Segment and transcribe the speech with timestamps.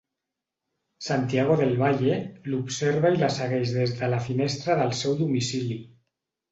[1.07, 2.17] Santiago del Valle
[2.53, 5.83] l'observa i la segueix des de la finestra del seu domicili.